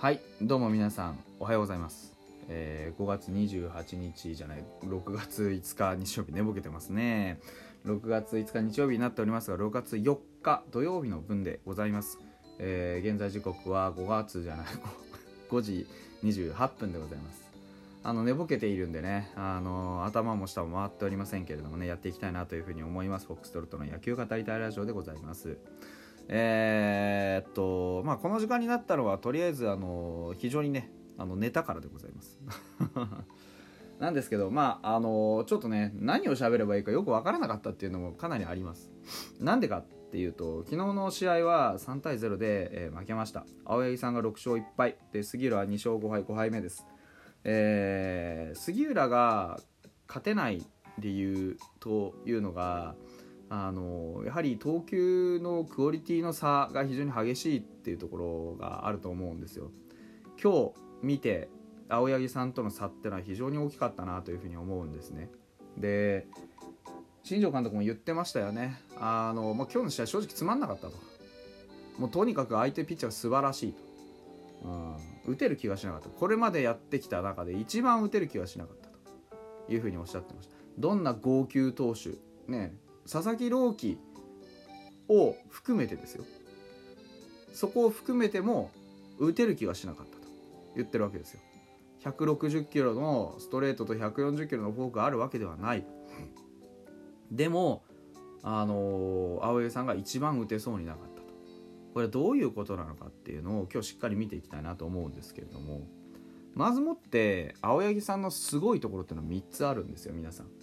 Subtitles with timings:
[0.00, 2.16] はいどうも皆さんおはようございます、
[2.48, 7.38] えー5月28日じゃない6月5日日曜日寝ぼけてますね。
[7.84, 12.18] 6月5日日曜日になっておりますが6月4日土曜日の分でございます、
[12.58, 14.66] えー現在時刻は5月じゃない
[15.50, 15.86] 5時
[16.24, 17.44] 28分でございます。
[18.02, 23.26] あの寝ぼけているんでね、あの頭も下も回っておりませんけれどもねやっていきたいなというふうに思います。
[23.26, 25.58] フォックストロットの野球語りたいラジオでございます。
[26.32, 30.88] えーっとまあこの時間になったのはとりあえずあの非常にね
[31.18, 32.40] あの寝たからでございます。
[33.98, 38.92] なんですけどまああのちょっとね何を喋ればいいかよく分からなかったっていうのもかなりあります。
[39.40, 43.44] なんでかっていうと昨日の試合は3対0で、えー負けました。
[43.64, 44.96] 青柳さんが6勝1敗。
[45.12, 46.86] で杉浦は2勝5敗5敗目です。
[47.42, 49.60] えー杉浦が
[50.06, 50.64] 勝てない
[50.98, 52.94] 理由というのが
[53.52, 59.70] あのやはり投球のクオリティの差が非常に激しいっていうところがあると思うんですよ。
[60.42, 61.50] 今日見て
[61.88, 65.30] 青柳さんとの差ってのは非常に大きかったなというふうに思うんですね。
[65.76, 66.28] で
[67.24, 68.80] 新庄監督も言ってましたよね。
[68.96, 70.94] あの、まあ、今日の試合正直つまんなかったと。
[71.98, 73.90] もうとにかく相手ピッチャーが素晴らしいと。
[74.62, 74.68] う
[75.30, 78.90] ん、打てる気がしなかったこれまでやってきた中で一番打てる気がしなかった
[79.66, 82.10] というふうにおっしゃってましたどんな号泣投手
[82.46, 82.74] ね
[83.10, 83.98] 佐々木朗希
[85.08, 86.24] を含めてですよ。
[87.52, 88.70] そこを含めても
[89.18, 90.28] 打てる気がしなかったと
[90.76, 91.40] 言ってるわけですよ。
[92.04, 95.84] 160キロのストレートと140キロのフォークがあるわけではない。
[97.32, 97.82] でも
[98.44, 101.26] あのー青柳さんが一番打てそうになかったと。
[101.92, 105.82] これはどういうことなのかっていうのを今日しっかり見ていきたいなと思うんですけれども。
[106.54, 110.59] まずもって青柳さんのすごいところっていうのは3つあるんですよ皆さん。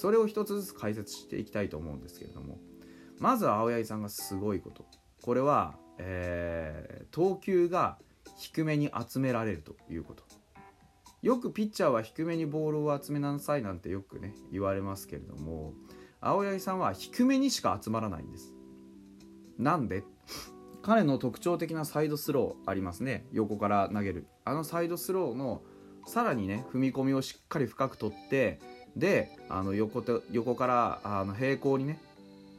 [0.00, 2.58] それを1つずつ解説していきたいと思うんですけれども
[3.18, 4.86] まずは青柳さんがすごいこと。
[5.22, 7.98] これは、えー投球が
[8.38, 10.22] 低めに集められるということ。
[11.22, 15.74] よくピッチャーは低めにボールを集めなさいなんてよくね言われますけれども
[16.20, 18.54] 青柳さんは低めにしか集まらないんです。
[19.58, 20.04] なんで？
[20.80, 23.26] 彼の特徴的なサイドスローありますね。
[23.32, 24.26] 横から投げる。
[24.46, 25.62] あのサイドスローの
[26.06, 28.60] さらにね踏み込みをしっかり深く取って
[28.96, 32.00] であの横手横からあの平行にね、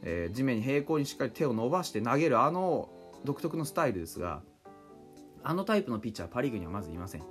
[0.04, 2.90] えー地面に平行にしっかり手を伸ばして投げるあの
[3.26, 4.42] 独特のスタイルですが
[5.44, 7.24] あのタイプのピッチャーパ・リーグにはまずいません。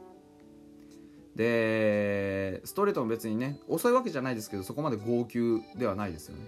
[1.36, 6.42] でストレートも別にね遅いわけじゃないですけどそこまで号泣ではないですよね。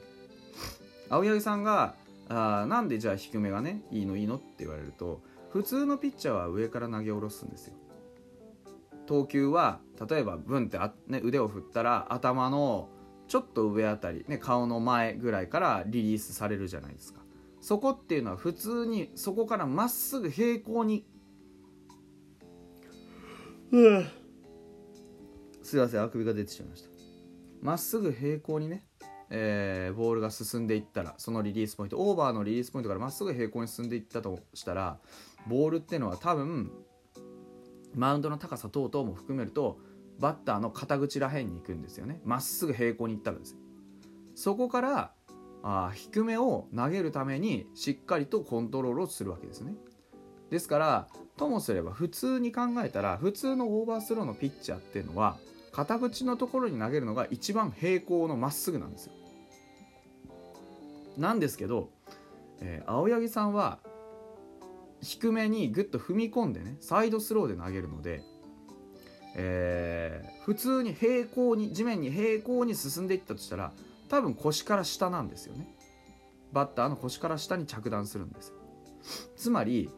[1.09, 1.95] 青柳さんが
[2.29, 7.75] あなんでじゃあ低めがねいいのいいのって言われると普通のピッチャーは上から投げ下ろすんですよ。
[9.07, 12.89] 投球は例えばブンってあ、ね、腕を振ったら頭の
[13.29, 17.21] ちょっと上あたり、ね、顔の前ぐらいからリリースされるじゃないですか。
[17.61, 21.07] そこっていうのは普通にそこからまっすぐ平行に
[25.63, 26.91] すいませんあくびが出てしまいました。
[27.63, 28.85] まっすぐ平行にね
[29.31, 34.99] えーボールが進んでいったらそのリリースポイントオーバーのリリースポイントからまっすぐ平行に進んでいったとしたら
[35.47, 36.71] ボールっていうのは多分
[37.95, 39.79] マウンドの高さ等々も含めると
[40.19, 42.21] バッターの肩口らへんに行くんですよね。
[42.25, 43.57] まっすぐ平行に行ったらです
[44.35, 45.13] そこから
[45.63, 49.75] あー低めを投げるためにしっかりとコントロールをするわけですね。
[50.51, 55.39] ですからともすれば普通に考えたら普通のオーバースローのピッチャーっていうのは
[55.73, 59.13] 肩口のところに投げるのが一番平行のまっすぐなんですよ。
[61.17, 61.91] なんですけど、
[62.61, 63.79] えー青柳さんは
[65.03, 68.23] 低めにグッと踏み込んでねサイドスローで投げるので、
[69.35, 73.73] えー普通に平行に地面に平行に進んでいったとしたら
[74.09, 75.73] 多分腰から下なんですよね。
[76.53, 78.53] バッターの腰から下に着弾するんです
[79.37, 79.89] つまり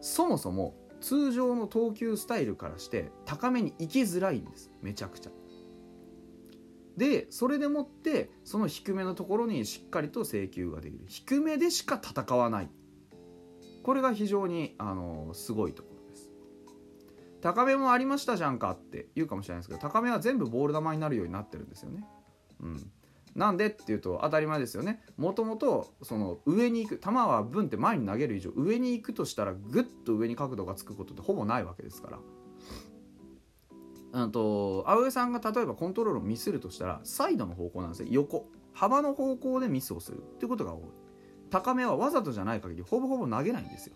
[0.00, 4.70] そもそも通常の投球スタイルからして高めに行きづらいんです。
[4.82, 5.30] めちゃくちゃ。
[6.96, 11.04] でそれでもってその低めのところにしっかりと制球ができる。
[11.06, 12.70] 低めでしか戦わない。
[13.82, 16.30] これが非常にあのすごいところです。
[17.40, 22.04] 高めもありましたじゃんかって言うかもしれないですけど高めは全部ボール球になるようになってるんですよね。
[22.60, 22.90] うん。
[23.34, 25.02] なんでっていうと当たり前ですよね。
[25.16, 32.18] もともとその上に行く球はブンって前に投げる以上上に行くとしたらグッと上に角度がつくことってほぼないわけですから。
[34.12, 38.08] うんと青江さんが例えばコントロールをミスるとしたらサイドの方向なんですよ。
[38.10, 38.46] 横。
[38.74, 40.80] 幅の方向でミスをするっていうことが多い。
[41.52, 43.94] 高めはわざとじゃない限りほぼほぼ投げないんですよ。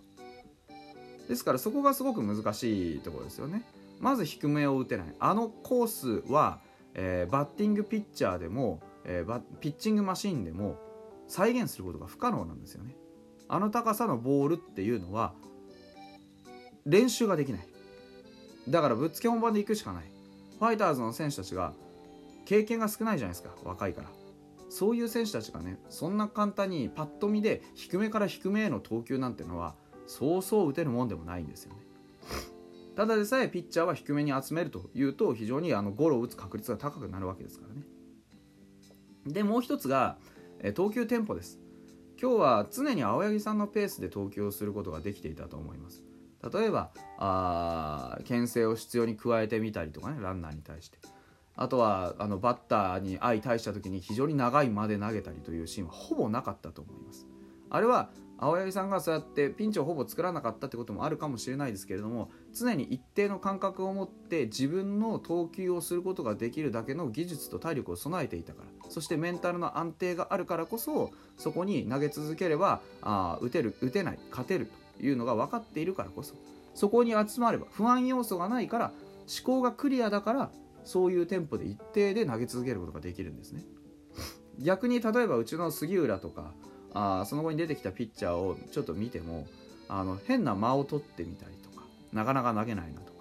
[1.29, 3.65] ですからそこがすごく難しいところですよね。
[3.99, 5.07] まず低めを打てない。
[5.19, 6.61] あのコースは、
[6.95, 10.77] えーバッティングピッチャーでも、えーピッチングマシンでも
[11.27, 12.95] 再現することが不可能なんですよね。
[13.49, 15.33] あの高さのボールっていうのは
[16.85, 17.67] 練習ができない。
[18.69, 20.05] だからぶっつけ本番で行くしかない。
[20.59, 21.73] ファイターズの選手たちが
[22.45, 23.51] 経験が少ないじゃないですか。
[23.65, 24.26] 若いから。
[24.69, 29.75] そういう選手たちがねそんな簡単にパッと見で低めから低めへの投球なんてのは
[30.07, 31.81] そうそう打てるもんでもないんですよね。
[32.97, 37.83] ただでさえピッチャーは低めに集めるというと非常にあのゴロを打つ確率が高くなるわけですからね。
[39.27, 40.19] でもう一つが
[40.75, 41.61] 投球テンポです。
[42.21, 46.03] 今日は常に青柳さんのペースで投球をすることができていたと思います。
[46.53, 50.99] 例えばあ牽制を必要に加えてみたりとかねランナーに対して。
[51.57, 57.27] あとはあのバッターに相対した時に非常に長い間で投げたりというシーンはほぼなかったと思います。
[57.71, 76.35] あれは青柳さんがそうやってピンチをほぼ作らなかったってこともあるかもしれないですけれども常に一定の感覚を持って自分の投球をすることができるだけの技術と体力を備えていたからそしてメンタルの安定があるからこそそこに投げ続ければあ打てる打てない勝てるというのが分かっているからこそ
[76.75, 78.93] そこに集まれば不安要素がないから
[79.27, 80.51] 思考がクリアだから
[80.87, 83.65] そういうテンポで一定で投げ続けることができるんですね。
[84.59, 86.55] 逆に例えばうちの杉浦とか
[86.95, 89.47] あその後に出てきたピッチャーをちょっと見ても
[89.89, 93.17] あの変な間を取ってみたりとかなかなか投げないなとか。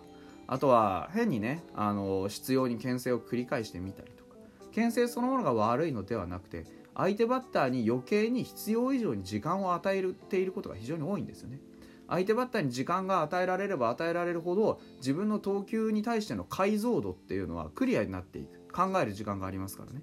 [0.48, 4.36] あとは変にねあの必要に牽制を繰り返してみたりとか。
[4.72, 11.60] 牽制そのものが悪いのではなくて相手バッターに余計に必要以上に時間を与えていることが非常に多いんですよね。
[12.08, 18.66] 相手バッターに時間が与えられれば与えられるほど自分の投球に対しての解像度っていうのはクリアになっていく。
[18.76, 20.02] 考える時間がありますからね。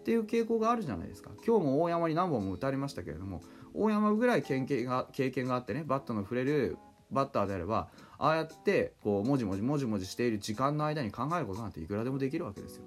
[0.00, 1.30] っていう傾向があるじゃないですか。
[1.44, 3.42] 今日も大山に何本も打たれましたけれども
[3.74, 6.76] 大山ぐらい経験が経験があってねバットの触れる
[7.10, 7.88] バッターであれば
[8.18, 12.84] ああやってこうもじもじもじもじしている時間の間に考えることなんていくらでもできるわけですよ。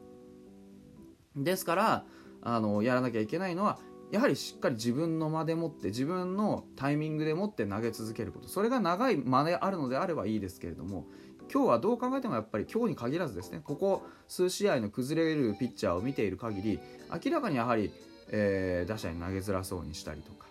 [1.38, 2.06] ですから
[2.42, 3.80] あのやらなきゃいけないのは
[4.16, 11.06] やはりしっかり自分の間でもって自分のタイミングでもって投げ続けることそれが長い間であるのであればいいですけれども
[11.52, 16.80] 今日はどう考えてもやっぱり今日に限らずですねここ数試合の崩れるピッチャーを見ている限り
[17.26, 17.92] 明らかにやはり、
[18.30, 20.48] えー、打者に投げづらそうにしたりとか、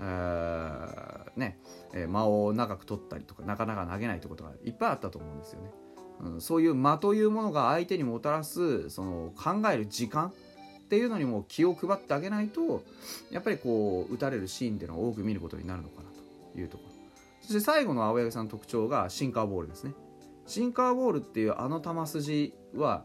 [0.00, 1.58] えー、ね、
[1.92, 5.70] え間を長く取ったりとかなかなか投げないってことがいっぱいあったと思うんですよね。
[6.20, 10.32] うん、そういう間というものが相手にもたらすその考える時間
[10.86, 12.84] っていうのにも気を配ってあげないと
[13.32, 16.08] やっぱりこう打たれるシーンっていうのを多く見ることになるのかな
[16.54, 16.90] というところ。
[17.42, 19.94] そして最後の青柳さんの特徴がシンカーボールですね。
[20.46, 23.04] シンカーボールっていうあの球筋は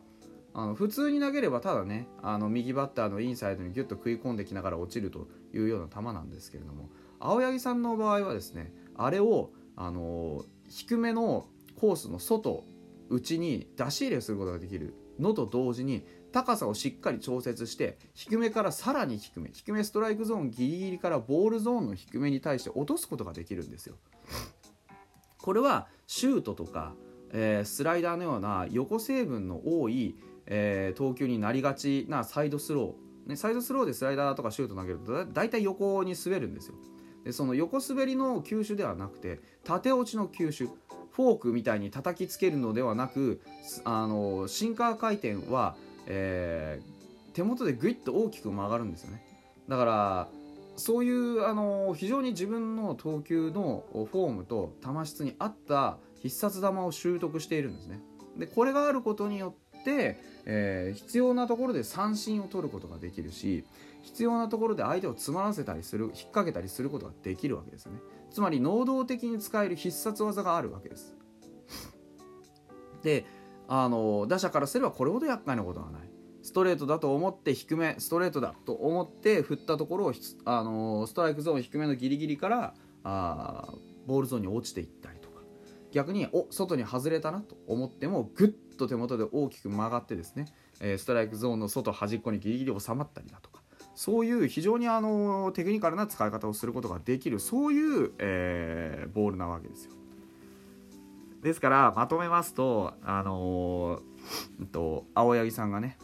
[0.54, 6.90] あの普通に投げればただねあの右バッターのインサイドにギュッと食い込んできながら落ちるというような球なんですけれども
[7.20, 11.48] 青柳さんの場合はですねあれをあの低めの
[11.80, 12.64] コースの外
[13.10, 23.96] 内に出し入れすることができるのと同時に高さをしっかり調節して低めからさらに低め低めストライクゾーンギリギリからボールゾーンの低めに対して落とすことができるんですよ。
[25.38, 26.94] これはシュートとか、
[27.32, 36.76] えー、スライダーのような横成分の多い、えー、投球になりがちなサイドスロー、ね、サイドスローでスライダーとかシュート投げるとだいたい横に滑るんですよ。
[37.24, 40.70] でその横滑りの球種ではなくて縦落ちの球種
[41.12, 43.42] フォークみたいに叩きつけるのではなく
[43.84, 45.76] あのシンカー回転は
[46.14, 49.24] えー、手元でグイッと大きく曲がるんですよね。
[49.70, 50.30] だから
[50.76, 58.02] そういうあの非常に自分の投球のフォームと球質に合った必殺球を習得しているんですね。
[58.38, 63.66] でこれがあることによって、えー、必要なところで三振を取ることができるし
[64.02, 68.00] 必要なところで相手を詰まらせたりする引っ掛けたりすることができるわけですね。
[68.32, 71.16] つまり能動的に使える必殺技があるわけです。
[73.02, 73.26] で
[73.74, 76.02] あの打者からすればこれほど厄介なことはない。
[76.44, 80.14] ストレートだと思って低めストレートだと思って振ったところを
[80.44, 82.74] あのストライクゾーン低めのギリギリから
[83.06, 83.74] あ
[84.08, 85.32] ボールゾーンに落ちていったりとか。
[85.94, 90.46] 逆にお外に外れたなと思ってもグッと手元で大きく曲がってですね、
[90.82, 93.62] えストライクゾーンの外端っこにギリギリ収まったりだとか。
[93.96, 100.01] そういう非常にあのテクニカルな使い方をすることができるそういう、えー、ボールなわけですよ。
[101.42, 105.98] ですからまとめますとあのー、と青柳さんがね、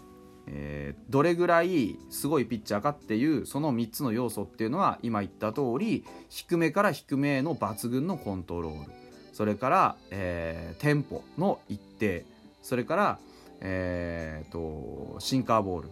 [0.48, 8.92] えー、どれぐらいすごいピッチャーかっていうその3つの要素っていうのは今言った通り低めから低めへの抜群のコントロール。
[9.34, 12.26] それから、えー、テンポの一定。
[12.64, 13.20] それから、
[13.62, 15.90] えーと、シンカーボール。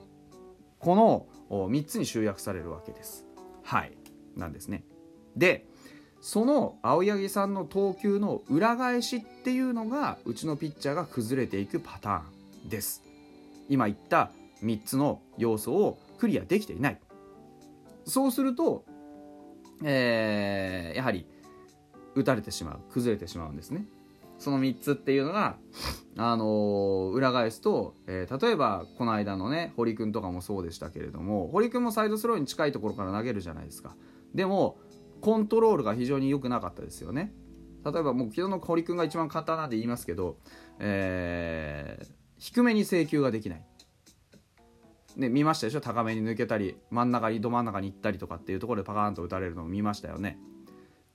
[0.80, 3.24] この3つに集約されるわけです。
[3.64, 3.92] はい。
[4.36, 4.84] なんですね。
[5.36, 5.68] で
[6.26, 13.04] その青柳さんの投球の裏返しっていうのがうちのピッチャーが崩れていくパターンです。
[13.70, 14.32] 今言った
[14.64, 17.00] 3つの要素をクリアできていない。
[18.06, 18.86] そうすると、
[19.84, 21.28] えー、やはり
[22.16, 23.86] 打たれてしまう崩れてしまうんですね。
[24.40, 25.58] その3つっていうのが、
[26.18, 33.96] あのー裏返すと、えー例えばこの間のね堀君とかもそうでしたけれども堀君もサイドスローに近いところから投げるじゃないですか。
[34.34, 34.80] でも
[35.26, 37.34] コントロールが非常に良くなかったですよね。
[37.84, 40.38] 例えばもう昨日の堀君が一番簡単なんで言いますけど、
[40.78, 43.66] えー低めに制球ができない。
[45.16, 45.82] ね、見ましたでしょ？
[45.82, 50.38] 高めに抜けたり真ん中にど真ん中に行ったりとかっていうところでパカーンと打たれるのを見ましたよね。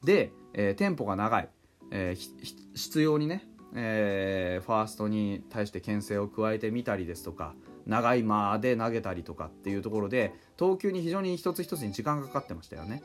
[0.02, 1.48] で、えーテンポが長い、
[1.92, 7.54] えー必要にね、えーファーストに対して牽制を加えてみたりですとか
[7.86, 13.02] 長い間で投げたりとかっていうところで投球に非常に一つ一つに時間がかかってましたよね。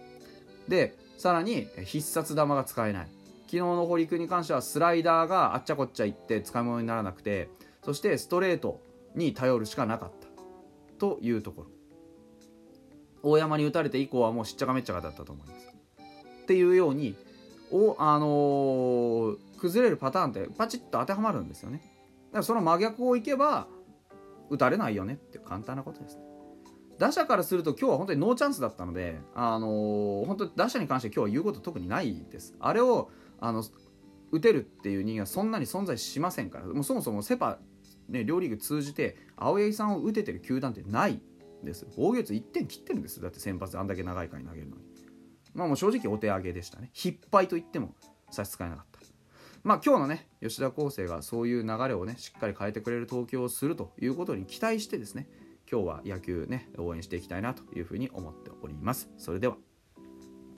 [0.68, 3.08] でさらに必殺球が使えない。
[3.46, 7.48] 昨日の堀君に関してはスライダーがあっちゃこっちゃいって使い物にならなくて
[7.84, 8.82] そしてストレート
[9.14, 10.28] に頼るしかなかった。
[10.98, 11.68] というところ。
[13.22, 15.68] 大山に打たれて以降はもうしっちゃかめっちゃかだったと思います。
[16.44, 17.16] っていうように
[17.72, 21.80] お、あのー崩れるパターンってパチッと当てはまるんですよね。
[21.80, 21.84] だ
[22.34, 23.68] からその真逆をいけば
[24.50, 26.24] 打たれないよねって簡単なことですね。
[26.98, 32.56] 打者からすると今日は本当にノーチャンスだったので、あのー本当に打者に関して今日は言うこと特にないです。
[32.60, 33.10] あれを
[33.40, 33.64] あの
[34.32, 36.66] 打てるっていう人間はそんなに存在しませんから。
[36.66, 37.60] もうそもそもセパ、
[38.08, 41.20] ね、両リーグ通じて青柳さんを打ててる球団ってない
[41.64, 41.86] です。
[41.98, 43.22] 防御率1点切ってるんです。
[43.22, 44.84] だって先発であんだけ長い回投げるのに。
[45.54, 46.92] まあもう正直お手上げでしたね。
[47.04, 47.96] 引っ張りと言っても
[48.30, 48.96] 差し支えなかった。
[49.66, 55.28] まあ今日のね吉田康生がそういう流れをねしっかり変えてくれる投球をするということに期待してですね
[55.70, 59.10] 今日は野球ね応援していきたいなというふうに思っております。
[59.18, 59.58] それでは。